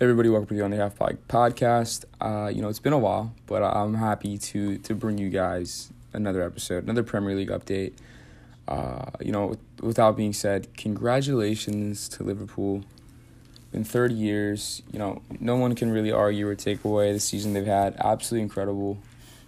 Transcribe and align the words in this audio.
everybody, 0.00 0.28
welcome 0.28 0.48
to 0.48 0.54
the 0.54 0.62
On 0.62 0.70
the 0.72 0.76
Half 0.76 0.96
Pike 0.96 1.28
podcast. 1.28 2.04
Uh, 2.20 2.48
you 2.48 2.60
know, 2.62 2.68
it's 2.68 2.80
been 2.80 2.92
a 2.92 2.98
while, 2.98 3.32
but 3.46 3.62
I'm 3.62 3.94
happy 3.94 4.38
to 4.38 4.78
to 4.78 4.94
bring 4.94 5.18
you 5.18 5.30
guys 5.30 5.92
another 6.12 6.42
episode, 6.42 6.82
another 6.82 7.04
Premier 7.04 7.36
League 7.36 7.50
update. 7.50 7.92
Uh, 8.66 9.10
you 9.20 9.30
know, 9.30 9.54
without 9.80 10.16
being 10.16 10.32
said, 10.32 10.76
congratulations 10.76 12.08
to 12.08 12.24
Liverpool. 12.24 12.84
In 13.72 13.84
30 13.84 14.14
years, 14.14 14.82
you 14.90 14.98
know, 14.98 15.22
no 15.38 15.54
one 15.54 15.76
can 15.76 15.92
really 15.92 16.10
argue 16.10 16.48
or 16.48 16.56
take 16.56 16.84
away 16.84 17.12
the 17.12 17.20
season 17.20 17.52
they've 17.52 17.66
had. 17.66 17.94
Absolutely 18.00 18.42
incredible. 18.42 18.98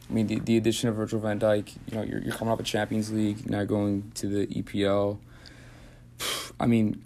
I 0.09 0.13
mean, 0.13 0.27
the, 0.27 0.39
the 0.39 0.57
addition 0.57 0.89
of 0.89 0.97
Virgil 0.97 1.21
van 1.21 1.39
Dijk, 1.39 1.77
you 1.91 1.97
know, 1.97 2.03
you're, 2.03 2.21
you're 2.21 2.35
coming 2.35 2.53
off 2.53 2.61
a 2.61 2.63
Champions 2.63 3.13
League, 3.13 3.49
now 3.49 3.65
going 3.65 4.11
to 4.15 4.27
the 4.27 4.47
EPL. 4.47 5.19
I 6.59 6.67
mean, 6.67 7.05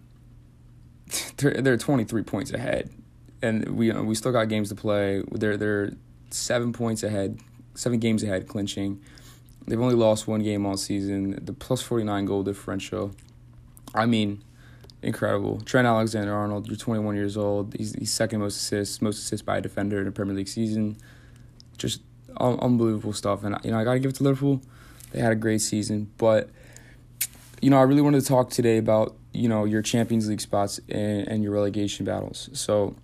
they're, 1.37 1.61
they're 1.61 1.77
23 1.77 2.23
points 2.23 2.52
ahead 2.52 2.91
and 3.42 3.69
we 3.77 3.91
uh, 3.91 4.02
we 4.02 4.15
still 4.15 4.33
got 4.33 4.48
games 4.48 4.69
to 4.70 4.75
play. 4.75 5.23
They're 5.33 5.56
they're 5.56 5.92
seven 6.30 6.73
points 6.73 7.02
ahead, 7.02 7.41
seven 7.75 7.98
games 7.98 8.23
ahead, 8.23 8.48
clinching. 8.48 9.03
They've 9.66 9.80
only 9.80 9.95
lost 9.95 10.27
one 10.27 10.42
game 10.42 10.64
all 10.64 10.77
season. 10.77 11.39
The 11.45 11.53
plus 11.53 11.83
forty 11.83 12.05
nine 12.05 12.25
goal 12.25 12.42
differential. 12.42 13.12
I 13.95 14.06
mean, 14.06 14.42
incredible. 15.03 15.61
Trent 15.61 15.87
Alexander 15.87 16.33
Arnold, 16.33 16.66
you're 16.66 16.78
21 16.78 17.14
years 17.14 17.37
old. 17.37 17.75
He's, 17.77 17.95
he's 17.95 18.11
second 18.11 18.41
most 18.41 18.56
assists, 18.56 19.03
most 19.03 19.19
assists 19.19 19.45
by 19.45 19.59
a 19.59 19.61
defender 19.61 20.00
in 20.00 20.06
a 20.06 20.12
Premier 20.12 20.34
League 20.34 20.48
season. 20.48 20.97
Just 21.77 22.00
un- 22.38 22.59
unbelievable 22.60 23.12
stuff. 23.12 23.45
And 23.45 23.56
you 23.64 23.70
know, 23.70 23.78
I 23.78 23.84
got 23.84 23.95
to 23.95 24.00
give 24.00 24.10
it 24.10 24.16
to 24.16 24.24
Liverpool. 24.24 24.60
They 25.12 25.20
had 25.20 25.32
a 25.32 25.36
great 25.36 25.60
season, 25.60 26.10
but 26.18 26.48
you 27.60 27.70
know, 27.70 27.78
I 27.78 27.82
really 27.82 28.02
wanted 28.02 28.20
to 28.20 28.27
talk 28.27 28.50
today 28.50 28.78
about 28.78 29.14
you 29.33 29.48
know 29.48 29.64
your 29.64 29.83
Champions 29.83 30.28
League 30.28 30.41
spots 30.41 30.80
and, 30.89 31.27
and 31.28 31.42
your 31.42 31.52
relegation 31.52 32.05
battles. 32.05 32.50
So 32.52 32.97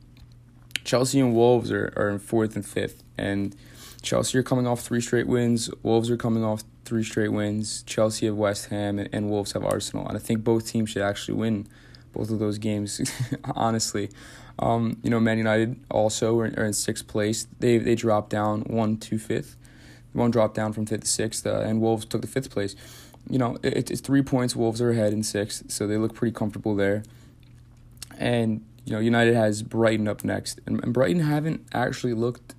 Chelsea 0.84 1.20
and 1.20 1.34
Wolves 1.34 1.70
are, 1.70 1.92
are 1.96 2.08
in 2.08 2.18
fourth 2.18 2.56
and 2.56 2.66
fifth, 2.66 3.02
and 3.16 3.54
Chelsea 4.02 4.38
are 4.38 4.42
coming 4.42 4.66
off 4.66 4.80
three 4.80 5.00
straight 5.00 5.26
wins. 5.26 5.70
Wolves 5.82 6.10
are 6.10 6.16
coming 6.16 6.44
off 6.44 6.62
three 6.84 7.04
straight 7.04 7.28
wins. 7.28 7.82
Chelsea 7.82 8.26
have 8.26 8.36
West 8.36 8.66
Ham, 8.66 8.98
and, 8.98 9.08
and 9.12 9.30
Wolves 9.30 9.52
have 9.52 9.64
Arsenal, 9.64 10.06
and 10.08 10.16
I 10.16 10.20
think 10.20 10.44
both 10.44 10.66
teams 10.66 10.90
should 10.90 11.02
actually 11.02 11.34
win 11.34 11.68
both 12.18 12.30
of 12.30 12.40
those 12.40 12.58
games. 12.58 13.00
honestly, 13.54 14.10
um, 14.58 14.98
you 15.02 15.10
know, 15.10 15.20
Man 15.20 15.38
United 15.38 15.78
also 15.90 16.38
are, 16.40 16.52
are, 16.56 16.64
in 16.64 16.72
sixth 16.72 17.06
place. 17.06 17.46
They 17.60 17.78
they 17.78 17.94
dropped 17.94 18.30
down 18.30 18.62
one 18.62 18.96
to 18.98 19.18
fifth. 19.18 19.56
One 20.12 20.30
dropped 20.30 20.56
down 20.56 20.72
from 20.72 20.84
fifth 20.84 21.02
to 21.02 21.06
sixth, 21.06 21.46
uh, 21.46 21.60
and 21.60 21.80
Wolves 21.80 22.04
took 22.04 22.20
the 22.20 22.26
fifth 22.26 22.50
place. 22.50 22.74
You 23.30 23.38
know, 23.38 23.56
it, 23.62 23.90
it's 23.90 24.00
three 24.00 24.22
points. 24.22 24.56
Wolves 24.56 24.80
are 24.80 24.90
ahead 24.90 25.12
in 25.12 25.22
sixth, 25.22 25.70
so 25.70 25.86
they 25.86 25.96
look 25.96 26.14
pretty 26.14 26.34
comfortable 26.34 26.74
there. 26.74 27.04
And 28.18 28.64
you 28.84 28.92
know, 28.92 28.98
United 28.98 29.34
has 29.34 29.62
Brighton 29.62 30.08
up 30.08 30.24
next, 30.24 30.60
and, 30.66 30.82
and 30.82 30.92
Brighton 30.92 31.20
haven't 31.20 31.66
actually 31.72 32.14
looked 32.14 32.56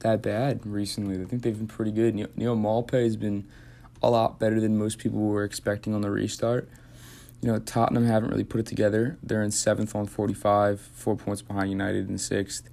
that 0.00 0.22
bad 0.22 0.66
recently. 0.66 1.20
I 1.20 1.26
think 1.26 1.42
they've 1.42 1.56
been 1.56 1.66
pretty 1.66 1.92
good. 1.92 2.14
Neal, 2.14 2.28
Neal 2.34 2.56
Maupay 2.56 3.04
has 3.04 3.16
been 3.16 3.46
a 4.02 4.08
lot 4.08 4.38
better 4.38 4.58
than 4.58 4.78
most 4.78 4.98
people 4.98 5.20
were 5.20 5.44
expecting 5.44 5.94
on 5.94 6.00
the 6.00 6.10
restart. 6.10 6.68
You 7.42 7.52
know, 7.52 7.58
Tottenham 7.58 8.06
haven't 8.06 8.30
really 8.30 8.44
put 8.44 8.60
it 8.60 8.66
together. 8.66 9.18
They're 9.22 9.42
in 9.42 9.50
seventh 9.50 9.94
on 9.94 10.06
45, 10.06 10.80
four 10.80 11.16
points 11.16 11.42
behind 11.42 11.70
United 11.70 12.08
in 12.08 12.16
sixth. 12.16 12.68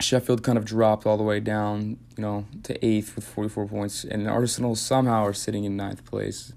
Sheffield 0.00 0.42
kind 0.42 0.58
of 0.58 0.66
dropped 0.66 1.06
all 1.06 1.16
the 1.16 1.22
way 1.22 1.40
down, 1.40 1.96
you 2.16 2.22
know, 2.22 2.44
to 2.64 2.84
eighth 2.84 3.16
with 3.16 3.26
44 3.26 3.66
points, 3.66 4.04
and 4.04 4.28
Arsenal 4.28 4.74
somehow 4.74 5.24
are 5.24 5.32
sitting 5.32 5.64
in 5.64 5.76
ninth 5.76 6.04
place. 6.04 6.52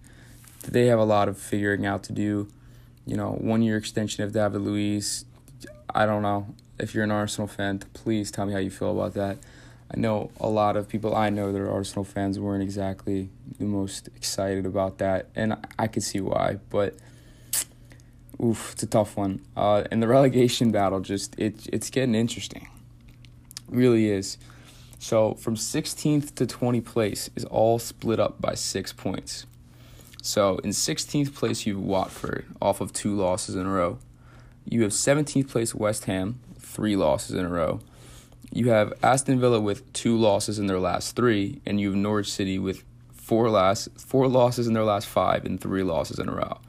They 0.67 0.87
have 0.87 0.99
a 0.99 1.05
lot 1.05 1.29
of 1.29 1.37
figuring 1.37 1.85
out 1.85 2.03
to 2.03 2.11
do 2.11 2.49
you 3.09 3.17
know, 3.17 3.31
one 3.31 3.63
year 3.63 3.75
extension 3.75 4.23
of 4.23 4.33
David 4.33 4.61
Luiz. 4.61 5.25
I 5.93 6.05
don't 6.05 6.21
know. 6.21 6.53
If 6.77 6.93
you're 6.93 7.03
an 7.03 7.11
Arsenal 7.11 7.47
fan, 7.47 7.79
please 7.93 8.29
tell 8.29 8.45
me 8.45 8.53
how 8.53 8.59
you 8.59 8.69
feel 8.69 8.91
about 8.91 9.15
that. 9.15 9.37
I 9.91 9.99
know 9.99 10.31
a 10.39 10.49
lot 10.49 10.77
of 10.77 10.87
people 10.87 11.15
I 11.15 11.29
know 11.29 11.51
that 11.51 11.59
are 11.59 11.71
Arsenal 11.71 12.03
fans 12.03 12.39
weren't 12.39 12.61
exactly 12.61 13.29
the 13.57 13.65
most 13.65 14.07
excited 14.15 14.65
about 14.65 14.99
that, 14.99 15.29
and 15.35 15.57
I 15.77 15.87
could 15.87 16.03
see 16.03 16.21
why, 16.21 16.59
but 16.69 16.95
oof, 18.43 18.71
it's 18.73 18.83
a 18.83 18.87
tough 18.87 19.17
one. 19.17 19.41
Uh, 19.57 19.83
and 19.91 20.01
the 20.01 20.07
relegation 20.07 20.71
battle 20.71 20.99
just 20.99 21.37
it 21.39 21.67
it's 21.73 21.89
getting 21.89 22.15
interesting. 22.15 22.67
It 23.71 23.75
really 23.75 24.09
is. 24.09 24.37
So 24.99 25.35
from 25.35 25.55
16th 25.55 26.35
to 26.35 26.45
20th 26.45 26.85
place 26.85 27.29
is 27.35 27.45
all 27.45 27.79
split 27.79 28.19
up 28.19 28.41
by 28.41 28.55
six 28.55 28.91
points. 28.91 29.45
So 30.21 30.57
in 30.57 30.71
16th 30.71 31.33
place, 31.33 31.65
you 31.65 31.75
have 31.75 31.83
Watford 31.83 32.45
off 32.61 32.81
of 32.81 32.91
two 32.91 33.15
losses 33.15 33.55
in 33.55 33.65
a 33.65 33.69
row. 33.69 33.99
You 34.65 34.83
have 34.83 34.91
17th 34.91 35.47
place 35.47 35.73
West 35.73 36.05
Ham, 36.05 36.41
three 36.59 36.97
losses 36.97 37.35
in 37.35 37.45
a 37.45 37.49
row. 37.49 37.79
You 38.51 38.69
have 38.69 38.93
Aston 39.03 39.39
Villa 39.39 39.59
with 39.59 39.91
two 39.93 40.17
losses 40.17 40.59
in 40.59 40.67
their 40.67 40.79
last 40.79 41.15
three, 41.15 41.61
and 41.65 41.79
you 41.79 41.89
have 41.89 41.97
Norwich 41.97 42.31
City 42.31 42.57
with 42.57 42.83
four 43.13 43.49
last 43.49 43.89
four 43.99 44.27
losses 44.27 44.65
in 44.65 44.73
their 44.73 44.83
last 44.83 45.07
five 45.07 45.45
and 45.45 45.61
three 45.61 45.83
losses 45.83 46.17
in 46.17 46.27
a 46.27 46.31
row. 46.33 46.59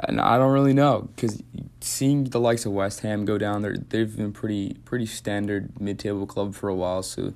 And 0.00 0.20
I 0.20 0.36
don't 0.36 0.52
really 0.52 0.72
know 0.72 1.08
because 1.14 1.40
seeing 1.80 2.24
the 2.24 2.40
likes 2.40 2.66
of 2.66 2.72
West 2.72 3.00
Ham 3.00 3.24
go 3.24 3.38
down 3.38 3.62
there, 3.62 3.76
they've 3.76 4.16
been 4.16 4.32
pretty 4.32 4.74
pretty 4.84 5.06
standard 5.06 5.80
mid 5.80 6.00
table 6.00 6.26
club 6.26 6.56
for 6.56 6.68
a 6.68 6.74
while. 6.74 7.04
So 7.04 7.34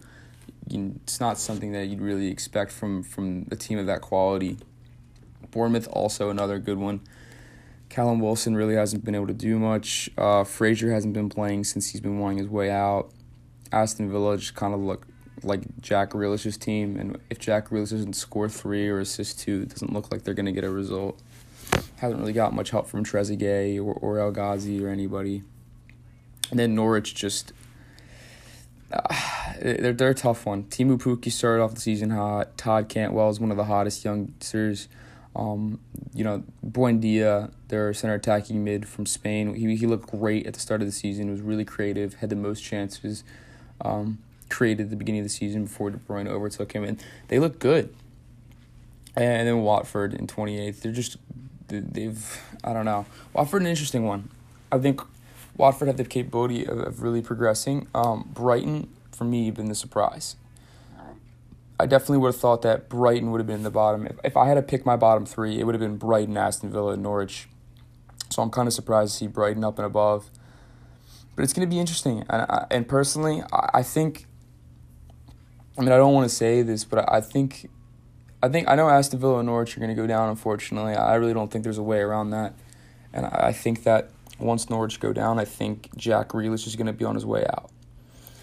you 0.69 0.99
it's 1.05 1.21
not 1.21 1.39
something 1.39 1.73
that 1.73 1.87
you'd 1.87 2.01
really 2.01 2.29
expect 2.29 2.73
from 2.73 3.05
from 3.05 3.47
a 3.53 3.57
team 3.57 3.79
of 3.79 3.87
that 3.87 4.01
quality. 4.01 4.59
Bournemouth 5.53 5.87
also 5.93 6.29
another 6.31 6.59
good 6.59 6.79
one. 6.79 7.01
Callum 7.89 8.21
Wilson 8.21 8.57
really 8.57 8.75
hasn't 8.75 9.05
been 9.05 9.15
able 9.15 9.29
to 9.29 9.35
do 9.35 9.59
much. 9.59 10.11
Uh, 10.19 10.45
Fraser 10.45 10.93
hasn't 10.93 11.15
been 11.15 11.29
playing 11.29 11.65
since 11.65 11.91
he's 11.91 12.01
been 12.01 12.19
wanting 12.19 12.39
his 12.39 12.49
way 12.49 12.71
out. 12.71 13.11
Aston 13.73 14.11
Villa 14.11 14.37
just 14.37 14.55
kind 14.55 14.75
of 14.75 14.81
look 14.81 15.07
like 15.43 15.63
Jack 15.81 16.11
Grealish's 16.11 16.57
team, 16.57 16.97
and 16.97 17.19
if 17.31 17.39
Jack 17.39 17.69
Grealish 17.69 17.91
doesn't 17.91 18.15
score 18.15 18.49
three 18.49 18.89
or 18.89 19.01
assist 19.01 19.41
two, 19.41 19.63
it 19.63 19.69
doesn't 19.69 19.93
look 19.93 20.11
like 20.11 20.25
they're 20.25 20.35
going 20.35 20.47
to 20.47 20.53
get 20.53 20.65
a 20.65 20.71
result. 20.71 21.21
Hasn't 21.97 22.21
really 22.21 22.33
got 22.33 22.53
much 22.53 22.71
help 22.71 22.87
from 22.87 23.05
Trezeguet 23.05 23.79
or, 23.79 23.93
or 23.95 24.19
El 24.19 24.31
Ghazi 24.31 24.85
or 24.85 24.89
anybody. 24.89 25.43
And 26.51 26.61
then 26.61 26.75
Norwich 26.75 27.15
just 27.15 27.53
uh, 28.93 29.15
they're 29.61 29.93
they're 29.93 30.11
a 30.11 30.15
tough 30.15 30.47
one. 30.47 30.65
Teemu 30.65 30.99
Pukki 30.99 31.33
started 31.33 31.63
off 31.63 31.75
the 31.75 31.81
season 31.81 32.11
hot. 32.11 32.57
Todd 32.57 32.89
Cantwell 32.89 33.31
is 33.31 33.41
one 33.41 33.51
of 33.51 33.57
the 33.57 33.65
hottest 33.65 34.05
youngsters. 34.05 34.89
Um, 35.37 35.81
you 36.15 36.25
know, 36.25 36.43
Buendia, 36.67 37.53
their 37.69 37.93
center 37.93 38.15
attacking 38.15 38.65
mid 38.65 38.89
from 38.89 39.05
Spain. 39.05 39.55
He 39.55 39.77
he 39.77 39.87
looked 39.87 40.11
great 40.11 40.47
at 40.47 40.55
the 40.55 40.61
start 40.61 40.81
of 40.81 40.89
the 40.89 40.93
season. 40.93 41.31
Was 41.31 41.43
really 41.43 41.65
creative. 41.65 42.15
Had 42.15 42.31
the 42.31 42.37
most 42.37 42.65
chances 42.65 43.23
um, 43.83 44.19
created 44.49 44.85
at 44.85 44.91
the 44.91 44.97
beginning 44.97 45.21
of 45.21 45.27
the 45.27 45.31
season 45.31 45.65
before 45.65 45.91
De 45.91 45.99
Bruyne 45.99 46.27
overtook 46.27 46.73
him, 46.73 46.85
and 46.85 47.03
they 47.29 47.39
look 47.39 47.59
good. 47.59 47.95
And 49.15 49.47
then 49.47 49.61
Watford 49.61 50.15
in 50.15 50.27
twenty 50.27 50.59
eighth. 50.59 50.83
They're 50.83 50.91
just 50.93 51.19
they've 51.69 52.43
I 52.65 52.73
don't 52.73 52.87
know. 52.87 53.05
Watford 53.35 53.61
an 53.61 53.69
interesting 53.69 54.05
one. 54.05 54.31
I 54.73 54.79
think 54.79 55.03
Watford 55.57 55.89
have 55.89 55.99
the 55.99 56.05
capability 56.05 56.65
of, 56.65 56.79
of 56.79 57.03
really 57.03 57.21
progressing. 57.21 57.89
Um, 57.95 58.31
Brighton, 58.33 58.89
for 59.13 59.25
me, 59.25 59.51
been 59.51 59.69
the 59.69 59.75
surprise. 59.75 60.37
I 61.79 61.87
definitely 61.87 62.19
would 62.19 62.29
have 62.29 62.41
thought 62.41 62.63
that 62.63 62.89
Brighton 62.89 63.31
would 63.31 63.39
have 63.39 63.47
been 63.47 63.57
in 63.57 63.63
the 63.63 63.71
bottom. 63.71 64.07
If, 64.07 64.17
if 64.25 64.37
I 64.37 64.47
had 64.47 64.55
to 64.55 64.63
pick 64.63 64.87
my 64.87 64.97
bottom 64.97 65.27
three, 65.27 65.59
it 65.61 65.65
would 65.65 65.75
have 65.75 65.81
been 65.81 65.97
Brighton, 65.97 66.37
Aston 66.37 66.71
Villa, 66.71 66.93
and 66.93 67.03
Norwich. 67.03 67.49
So 68.31 68.43
I'm 68.43 68.51
kind 68.51 68.67
of 68.67 68.73
surprised 68.73 69.13
to 69.13 69.19
see 69.19 69.27
Brighton 69.27 69.63
up 69.63 69.79
and 69.79 69.87
above. 69.87 70.31
But 71.35 71.45
it's 71.45 71.53
going 71.53 71.69
to 71.69 71.73
be 71.73 71.79
interesting. 71.79 72.21
And, 72.31 72.43
I, 72.43 72.67
and 72.71 72.89
personally, 72.89 73.43
I, 73.53 73.71
I 73.75 73.83
think, 73.83 74.27
I 75.79 75.83
mean, 75.83 75.93
I 75.93 75.99
don't 75.99 76.15
want 76.15 76.29
to 76.29 76.35
say 76.35 76.63
this, 76.63 76.85
but 76.85 77.01
I, 77.01 77.19
I 77.19 77.21
think, 77.21 77.69
I 78.43 78.49
think 78.49 78.69
I 78.69 78.75
know 78.75 78.89
Aston 78.89 79.21
Villa 79.21 79.39
and 79.39 79.47
Norwich 79.47 79.77
are 79.77 79.81
going 79.81 79.95
to 79.95 80.01
go 80.01 80.07
down. 80.07 80.31
Unfortunately, 80.31 80.95
I 80.95 81.15
really 81.17 81.35
don't 81.35 81.51
think 81.51 81.63
there's 81.63 81.79
a 81.79 81.83
way 81.83 82.01
around 82.01 82.31
that. 82.31 82.55
And 83.13 83.27
I, 83.27 83.53
think 83.53 83.85
that 83.85 84.11
once 84.39 84.69
Norwich 84.69 85.01
go 85.01 85.13
down, 85.13 85.39
I 85.39 85.45
think 85.45 85.95
Jack 85.97 86.29
Grealish 86.29 86.67
is 86.67 86.77
going 86.77 86.87
to 86.87 86.93
be 86.93 87.05
on 87.05 87.15
his 87.15 87.25
way 87.25 87.47
out. 87.47 87.71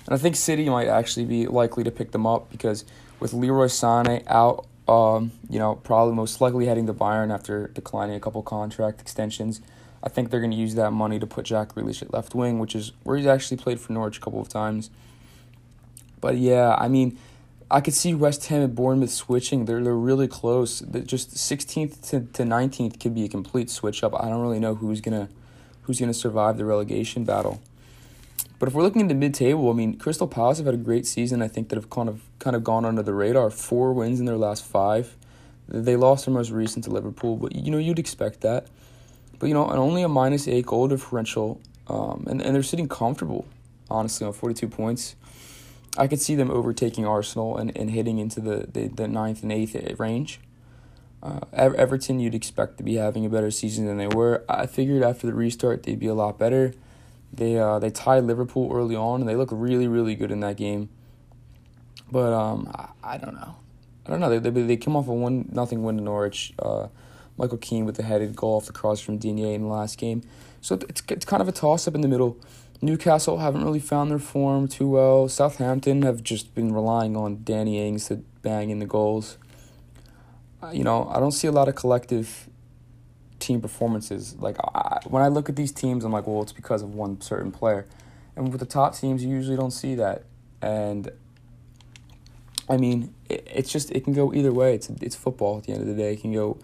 And 0.05 0.15
I 0.15 0.17
think 0.17 0.35
City 0.35 0.67
might 0.69 0.87
actually 0.87 1.25
be 1.25 1.47
likely 1.47 1.83
to 1.83 1.91
pick 1.91 2.11
them 2.11 2.25
up 2.25 2.51
because 2.51 2.83
with 3.23 3.31
Leroy 3.31 3.67
Sané 3.67 4.21
out, 4.27 4.67
um, 4.85 5.31
you 5.49 5.57
know, 5.57 5.75
probably 5.75 6.13
most 6.13 6.41
likely 6.41 6.65
heading 6.65 6.87
to 6.87 6.93
Bayern 6.93 7.33
after 7.33 7.67
declining 7.67 8.17
a 8.17 8.19
couple 8.19 8.43
contract 8.43 8.99
extensions, 8.99 9.61
I 10.03 10.09
think 10.09 10.29
they're 10.29 10.41
going 10.41 10.51
to 10.51 10.57
use 10.57 10.75
that 10.75 10.91
money 10.91 11.19
to 11.19 11.25
put 11.25 11.45
Jack 11.45 11.69
Grealish 11.69 12.01
at 12.01 12.13
left 12.13 12.35
wing, 12.35 12.59
which 12.59 12.75
is 12.75 12.91
where 13.03 13.15
he's 13.15 13.25
actually 13.25 13.55
played 13.55 13.79
for 13.79 13.93
Norwich 13.93 14.17
a 14.17 14.19
couple 14.19 14.41
of 14.41 14.49
times. 14.49 14.89
But 16.19 16.35
yeah, 16.35 16.75
I 16.77 16.89
mean, 16.89 17.17
I 17.71 17.79
could 17.79 17.93
see 17.93 18.13
West 18.13 18.47
Ham 18.47 18.61
and 18.61 18.75
Bournemouth 18.75 19.11
switching. 19.11 19.65
They're 19.65 19.81
they're 19.81 19.95
really 19.95 20.27
close. 20.27 20.81
Just 20.81 21.31
16th 21.31 22.09
to, 22.09 22.19
to 22.33 22.43
19th 22.43 22.99
could 22.99 23.15
be 23.15 23.23
a 23.23 23.29
complete 23.29 23.69
switch 23.69 24.03
up. 24.03 24.13
I 24.21 24.27
don't 24.27 24.41
really 24.41 24.59
know 24.59 24.75
who's 24.75 24.99
gonna 24.99 25.29
who's 25.83 25.99
to 25.99 26.13
survive 26.13 26.57
the 26.57 26.65
relegation 26.65 27.23
battle. 27.23 27.61
But 28.63 28.69
if 28.69 28.75
we're 28.75 28.83
looking 28.83 29.01
into 29.01 29.13
mid-table, 29.13 29.69
I 29.69 29.73
mean, 29.73 29.97
Crystal 29.97 30.25
Palace 30.25 30.59
have 30.59 30.67
had 30.67 30.73
a 30.73 30.77
great 30.77 31.05
season. 31.05 31.41
I 31.41 31.49
think 31.49 31.67
that 31.67 31.75
have 31.75 31.89
kind 31.89 32.07
of 32.07 32.21
kind 32.39 32.55
of 32.55 32.63
gone 32.63 32.85
under 32.85 33.03
the 33.03 33.13
radar. 33.13 33.49
Four 33.49 33.91
wins 33.91 34.21
in 34.21 34.25
their 34.25 34.37
last 34.37 34.63
five. 34.63 35.17
They 35.67 35.97
lost 35.97 36.25
their 36.25 36.33
most 36.33 36.49
recent 36.49 36.85
to 36.85 36.89
Liverpool, 36.89 37.35
but 37.35 37.53
you 37.53 37.71
know 37.71 37.77
you'd 37.77 37.99
expect 37.99 38.39
that. 38.39 38.67
But 39.37 39.47
you 39.47 39.53
know, 39.53 39.67
and 39.67 39.77
only 39.77 40.01
a 40.01 40.07
minus 40.07 40.47
eight 40.47 40.65
goal 40.65 40.87
differential, 40.87 41.59
um, 41.87 42.25
and 42.29 42.41
and 42.41 42.55
they're 42.55 42.63
sitting 42.63 42.87
comfortable, 42.87 43.45
honestly, 43.89 44.25
on 44.25 44.31
forty 44.31 44.55
two 44.55 44.69
points. 44.69 45.17
I 45.97 46.07
could 46.07 46.21
see 46.21 46.35
them 46.35 46.49
overtaking 46.49 47.05
Arsenal 47.05 47.57
and, 47.57 47.77
and 47.77 47.91
hitting 47.91 48.17
into 48.17 48.39
the, 48.39 48.65
the, 48.71 48.87
the 48.87 49.09
ninth 49.09 49.43
and 49.43 49.51
eighth 49.51 49.75
range. 49.99 50.39
Uh, 51.21 51.41
Everton, 51.51 52.21
you'd 52.21 52.33
expect 52.33 52.77
to 52.77 52.83
be 52.83 52.95
having 52.95 53.25
a 53.25 53.29
better 53.29 53.51
season 53.51 53.87
than 53.87 53.97
they 53.97 54.07
were. 54.07 54.45
I 54.47 54.67
figured 54.67 55.03
after 55.03 55.27
the 55.27 55.33
restart 55.33 55.83
they'd 55.83 55.99
be 55.99 56.07
a 56.07 56.13
lot 56.13 56.39
better. 56.39 56.73
They 57.33 57.57
uh, 57.57 57.79
they 57.79 57.89
tied 57.89 58.23
Liverpool 58.25 58.71
early 58.71 58.95
on, 58.95 59.21
and 59.21 59.29
they 59.29 59.35
look 59.35 59.49
really 59.51 59.87
really 59.87 60.15
good 60.15 60.31
in 60.31 60.39
that 60.41 60.57
game. 60.57 60.89
But 62.11 62.31
um, 62.31 62.71
I, 62.73 63.15
I 63.15 63.17
don't 63.17 63.33
know, 63.33 63.55
I 64.05 64.11
don't 64.11 64.19
know. 64.19 64.29
They 64.29 64.49
they, 64.49 64.61
they 64.61 64.77
came 64.77 64.95
off 64.95 65.07
a 65.07 65.13
one 65.13 65.49
nothing 65.51 65.83
win 65.83 65.97
to 65.97 66.03
Norwich. 66.03 66.53
Uh, 66.59 66.87
Michael 67.37 67.57
Keane 67.57 67.85
with 67.85 67.95
the 67.95 68.03
headed 68.03 68.35
goal 68.35 68.57
off 68.57 68.67
the 68.67 68.73
cross 68.73 68.99
from 68.99 69.17
Digne 69.17 69.55
in 69.55 69.63
the 69.63 69.67
last 69.67 69.97
game. 69.97 70.21
So 70.61 70.75
it's 70.87 71.01
it's 71.09 71.25
kind 71.25 71.41
of 71.41 71.47
a 71.47 71.51
toss 71.51 71.87
up 71.87 71.95
in 71.95 72.01
the 72.01 72.07
middle. 72.07 72.37
Newcastle 72.81 73.37
haven't 73.37 73.63
really 73.63 73.79
found 73.79 74.11
their 74.11 74.19
form 74.19 74.67
too 74.67 74.89
well. 74.89 75.29
Southampton 75.29 76.01
have 76.01 76.21
just 76.21 76.53
been 76.53 76.73
relying 76.73 77.15
on 77.15 77.41
Danny 77.43 77.79
Ings 77.79 78.09
to 78.09 78.17
bang 78.41 78.69
in 78.69 78.79
the 78.79 78.85
goals. 78.85 79.37
Uh, 80.61 80.71
you 80.71 80.83
know, 80.83 81.09
I 81.13 81.19
don't 81.19 81.31
see 81.31 81.47
a 81.47 81.51
lot 81.51 81.67
of 81.67 81.75
collective 81.75 82.49
team 83.43 83.61
performances. 83.61 84.35
Like 84.39 84.57
I, 84.59 84.99
when 85.05 85.21
I 85.21 85.27
look 85.27 85.49
at 85.49 85.55
these 85.55 85.71
teams, 85.71 86.03
I'm 86.03 86.11
like, 86.11 86.27
well, 86.27 86.41
it's 86.41 86.51
because 86.51 86.81
of 86.81 86.93
one 86.93 87.21
certain 87.21 87.51
player. 87.51 87.85
And 88.35 88.51
with 88.51 88.59
the 88.59 88.65
top 88.65 88.95
teams, 88.95 89.23
you 89.23 89.29
usually 89.29 89.57
don't 89.57 89.71
see 89.71 89.95
that. 89.95 90.23
And 90.61 91.11
I 92.69 92.77
mean, 92.77 93.13
it, 93.29 93.47
it's 93.51 93.71
just 93.71 93.91
it 93.91 94.03
can 94.03 94.13
go 94.13 94.33
either 94.33 94.51
way. 94.51 94.73
It's 94.73 94.89
it's 95.01 95.15
football 95.15 95.57
at 95.57 95.65
the 95.65 95.73
end 95.73 95.81
of 95.81 95.87
the 95.87 95.93
day. 95.93 96.13
It 96.13 96.21
can 96.21 96.33
go 96.33 96.57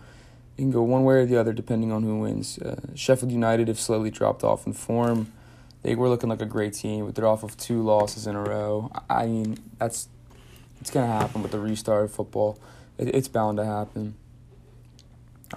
it 0.57 0.61
can 0.61 0.71
go 0.71 0.81
one 0.81 1.03
way 1.03 1.15
or 1.15 1.25
the 1.25 1.37
other 1.37 1.53
depending 1.53 1.91
on 1.91 2.03
who 2.03 2.19
wins. 2.19 2.57
Uh, 2.59 2.79
Sheffield 2.95 3.31
United 3.31 3.67
have 3.67 3.79
slowly 3.79 4.09
dropped 4.09 4.43
off 4.43 4.65
in 4.65 4.73
form. 4.73 5.31
They 5.83 5.95
were 5.95 6.09
looking 6.09 6.29
like 6.29 6.41
a 6.41 6.45
great 6.45 6.73
team, 6.73 7.05
but 7.05 7.15
they're 7.15 7.27
off 7.27 7.43
of 7.43 7.55
two 7.55 7.81
losses 7.81 8.27
in 8.27 8.35
a 8.35 8.41
row. 8.41 8.91
I 9.09 9.27
mean, 9.27 9.57
that's 9.77 10.09
it's 10.81 10.91
gonna 10.91 11.07
happen 11.07 11.41
with 11.41 11.51
the 11.51 11.59
restart 11.59 12.05
of 12.05 12.11
football. 12.11 12.59
It, 12.97 13.13
it's 13.15 13.27
bound 13.27 13.57
to 13.57 13.65
happen. 13.65 14.15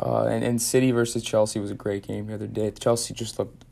Uh, 0.01 0.25
and, 0.25 0.43
and 0.43 0.63
City 0.63 0.91
versus 0.91 1.23
Chelsea 1.23 1.61
was 1.61 1.71
a 1.71 1.75
great 1.75 2.07
game 2.07 2.27
the 2.27 2.35
other 2.35 2.47
day. 2.47 2.71
Chelsea 2.71 3.13
just 3.13 3.39
looked 3.39 3.65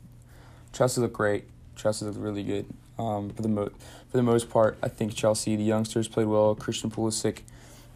Chelsea 0.73 1.01
looked 1.01 1.13
great. 1.13 1.45
Chelsea 1.75 2.05
looked 2.05 2.17
really 2.17 2.43
good. 2.43 2.65
Um, 2.99 3.31
for 3.31 3.41
the 3.41 3.47
mo- 3.47 3.71
for 4.09 4.17
the 4.17 4.23
most 4.23 4.49
part, 4.49 4.77
I 4.83 4.87
think 4.87 5.15
Chelsea, 5.15 5.55
the 5.55 5.63
youngsters 5.63 6.07
played 6.07 6.27
well. 6.27 6.53
Christian 6.53 6.91
Pulisic, 6.91 7.39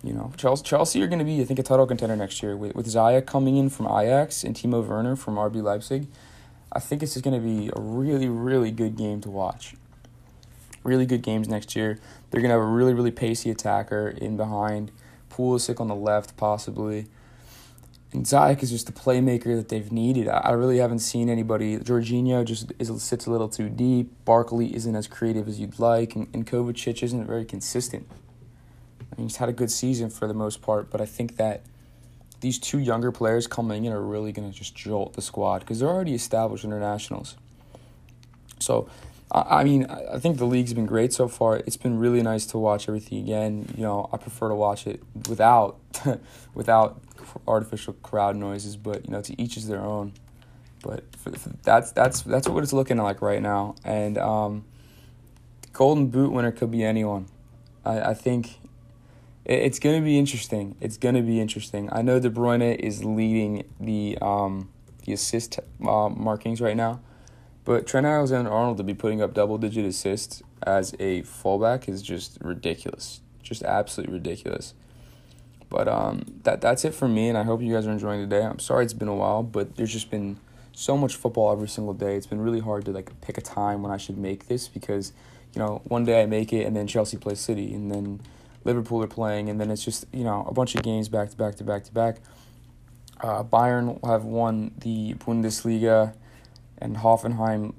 you 0.03 0.13
know, 0.13 0.31
Chelsea, 0.37 0.63
Chelsea 0.63 1.03
are 1.03 1.07
going 1.07 1.19
to 1.19 1.25
be, 1.25 1.41
I 1.41 1.45
think, 1.45 1.59
a 1.59 1.63
title 1.63 1.85
contender 1.85 2.15
next 2.15 2.41
year 2.41 2.57
with 2.57 2.75
with 2.75 2.87
Ziyech 2.87 3.25
coming 3.25 3.57
in 3.57 3.69
from 3.69 3.85
Ajax 3.85 4.43
and 4.43 4.55
Timo 4.55 4.85
Werner 4.85 5.15
from 5.15 5.35
RB 5.35 5.61
Leipzig. 5.61 6.07
I 6.71 6.79
think 6.79 7.01
this 7.01 7.15
is 7.15 7.21
going 7.21 7.39
to 7.39 7.45
be 7.45 7.69
a 7.73 7.79
really, 7.79 8.27
really 8.27 8.71
good 8.71 8.97
game 8.97 9.21
to 9.21 9.29
watch. 9.29 9.75
Really 10.83 11.05
good 11.05 11.21
games 11.21 11.47
next 11.47 11.75
year. 11.75 11.99
They're 12.29 12.41
going 12.41 12.49
to 12.49 12.59
have 12.59 12.61
a 12.61 12.71
really, 12.71 12.93
really 12.93 13.11
pacey 13.11 13.49
attacker 13.49 14.09
in 14.09 14.35
behind. 14.35 14.91
Pulisic 15.31 15.79
on 15.79 15.87
the 15.87 15.95
left, 15.95 16.35
possibly. 16.37 17.07
And 18.13 18.25
Ziyech 18.25 18.63
is 18.63 18.71
just 18.71 18.85
the 18.85 18.93
playmaker 18.93 19.55
that 19.57 19.69
they've 19.69 19.91
needed. 19.91 20.29
I 20.29 20.51
really 20.51 20.77
haven't 20.77 20.99
seen 20.99 21.29
anybody. 21.29 21.77
Jorginho 21.77 22.45
just 22.45 22.71
is, 22.79 23.03
sits 23.03 23.25
a 23.25 23.31
little 23.31 23.49
too 23.49 23.67
deep. 23.67 24.09
Barkley 24.23 24.73
isn't 24.73 24.95
as 24.95 25.07
creative 25.07 25.47
as 25.47 25.59
you'd 25.59 25.79
like. 25.79 26.15
And, 26.15 26.27
and 26.33 26.47
Kovacic 26.47 27.03
isn't 27.03 27.25
very 27.25 27.43
consistent. 27.43 28.07
I 28.99 29.15
mean, 29.17 29.27
he's 29.27 29.37
had 29.37 29.49
a 29.49 29.53
good 29.53 29.71
season 29.71 30.09
for 30.09 30.27
the 30.27 30.33
most 30.33 30.61
part, 30.61 30.89
but 30.89 31.01
I 31.01 31.05
think 31.05 31.35
that 31.37 31.63
these 32.41 32.59
two 32.59 32.79
younger 32.79 33.11
players 33.11 33.47
coming 33.47 33.85
in 33.85 33.91
are 33.91 34.01
really 34.01 34.31
going 34.31 34.49
to 34.49 34.57
just 34.57 34.75
jolt 34.75 35.13
the 35.13 35.21
squad 35.21 35.59
because 35.59 35.79
they're 35.79 35.89
already 35.89 36.13
established 36.13 36.63
internationals. 36.63 37.35
So, 38.59 38.89
I, 39.31 39.59
I 39.59 39.63
mean, 39.63 39.85
I 39.85 40.19
think 40.19 40.37
the 40.37 40.45
league's 40.45 40.73
been 40.73 40.85
great 40.85 41.13
so 41.13 41.27
far. 41.27 41.57
It's 41.57 41.77
been 41.77 41.99
really 41.99 42.21
nice 42.21 42.45
to 42.47 42.57
watch 42.57 42.87
everything 42.87 43.19
again. 43.19 43.73
You 43.75 43.83
know, 43.83 44.09
I 44.11 44.17
prefer 44.17 44.49
to 44.49 44.55
watch 44.55 44.87
it 44.87 45.01
without, 45.27 45.77
without 46.53 47.01
artificial 47.47 47.93
crowd 47.93 48.35
noises, 48.35 48.77
but 48.77 49.05
you 49.05 49.11
know, 49.11 49.21
to 49.21 49.41
each 49.41 49.57
is 49.57 49.67
their 49.67 49.81
own. 49.81 50.13
But 50.83 51.03
for, 51.15 51.31
for, 51.31 51.49
that's 51.63 51.91
that's 51.91 52.21
that's 52.21 52.47
what 52.47 52.63
it's 52.63 52.73
looking 52.73 52.97
like 52.97 53.21
right 53.21 53.41
now, 53.41 53.75
and 53.83 54.19
um, 54.19 54.65
Golden 55.73 56.07
Boot 56.07 56.31
winner 56.31 56.51
could 56.51 56.69
be 56.69 56.83
anyone. 56.83 57.25
I, 57.83 58.01
I 58.01 58.13
think 58.13 58.59
it's 59.45 59.79
going 59.79 59.99
to 59.99 60.05
be 60.05 60.19
interesting. 60.19 60.75
It's 60.79 60.97
going 60.97 61.15
to 61.15 61.21
be 61.21 61.39
interesting. 61.39 61.89
I 61.91 62.01
know 62.01 62.19
De 62.19 62.29
Bruyne 62.29 62.77
is 62.77 63.03
leading 63.03 63.63
the 63.79 64.17
um, 64.21 64.69
the 65.05 65.13
assist 65.13 65.59
uh, 65.81 66.09
markings 66.09 66.61
right 66.61 66.77
now, 66.77 66.99
but 67.65 67.85
Trent 67.87 68.05
Alexander-Arnold 68.05 68.77
to 68.77 68.83
be 68.83 68.93
putting 68.93 69.21
up 69.21 69.33
double-digit 69.33 69.85
assists 69.85 70.41
as 70.63 70.95
a 70.99 71.23
fullback 71.23 71.89
is 71.89 72.01
just 72.01 72.37
ridiculous. 72.41 73.21
Just 73.41 73.63
absolutely 73.63 74.13
ridiculous. 74.13 74.73
But 75.69 75.87
um, 75.87 76.23
that 76.43 76.61
that's 76.61 76.85
it 76.85 76.93
for 76.93 77.07
me, 77.07 77.27
and 77.27 77.37
I 77.37 77.43
hope 77.43 77.61
you 77.61 77.73
guys 77.73 77.87
are 77.87 77.91
enjoying 77.91 78.21
today. 78.21 78.43
I'm 78.45 78.59
sorry 78.59 78.85
it's 78.85 78.93
been 78.93 79.07
a 79.07 79.15
while, 79.15 79.43
but 79.43 79.75
there's 79.75 79.91
just 79.91 80.09
been 80.11 80.39
so 80.71 80.97
much 80.97 81.15
football 81.15 81.51
every 81.51 81.67
single 81.67 81.93
day. 81.93 82.15
It's 82.15 82.27
been 82.27 82.41
really 82.41 82.59
hard 82.59 82.85
to 82.85 82.91
like 82.91 83.19
pick 83.21 83.37
a 83.37 83.41
time 83.41 83.81
when 83.81 83.91
I 83.91 83.97
should 83.97 84.17
make 84.17 84.47
this 84.47 84.67
because 84.67 85.11
you 85.53 85.59
know 85.59 85.81
one 85.85 86.05
day 86.05 86.21
I 86.21 86.27
make 86.27 86.53
it, 86.53 86.65
and 86.65 86.75
then 86.75 86.87
Chelsea 86.87 87.17
plays 87.17 87.39
City, 87.39 87.73
and 87.73 87.91
then 87.91 88.21
Liverpool 88.63 89.03
are 89.03 89.07
playing, 89.07 89.49
and 89.49 89.59
then 89.59 89.71
it's 89.71 89.83
just 89.83 90.05
you 90.13 90.23
know 90.23 90.45
a 90.47 90.53
bunch 90.53 90.75
of 90.75 90.83
games 90.83 91.09
back 91.09 91.29
to 91.31 91.35
back 91.35 91.55
to 91.55 91.63
back 91.63 91.83
to 91.85 91.91
back. 91.91 92.17
Uh, 93.21 93.43
Bayern 93.43 94.05
have 94.05 94.23
won 94.23 94.71
the 94.77 95.15
Bundesliga, 95.15 96.13
and 96.77 96.97
Hoffenheim 96.97 97.73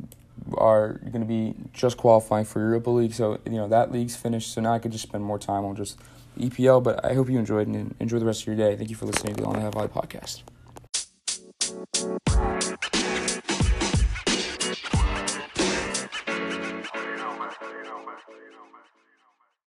are 0.54 0.94
going 0.94 1.20
to 1.20 1.26
be 1.26 1.54
just 1.72 1.96
qualifying 1.96 2.44
for 2.44 2.60
Europa 2.60 2.90
League. 2.90 3.14
So 3.14 3.38
you 3.44 3.52
know 3.52 3.68
that 3.68 3.92
league's 3.92 4.16
finished. 4.16 4.52
So 4.52 4.60
now 4.60 4.74
I 4.74 4.78
could 4.78 4.92
just 4.92 5.04
spend 5.04 5.24
more 5.24 5.38
time 5.38 5.64
on 5.64 5.76
just 5.76 5.98
EPL. 6.38 6.82
But 6.82 7.04
I 7.04 7.14
hope 7.14 7.28
you 7.28 7.38
enjoyed 7.38 7.66
and 7.66 7.94
enjoy 8.00 8.18
the 8.18 8.26
rest 8.26 8.42
of 8.42 8.46
your 8.48 8.56
day. 8.56 8.76
Thank 8.76 8.90
you 8.90 8.96
for 8.96 9.06
listening 9.06 9.34
to 9.36 9.42
the 9.42 9.48
On 9.48 9.54
the 9.54 9.60
Half 9.60 9.76
Eye 9.76 9.86
podcast. 9.86 10.42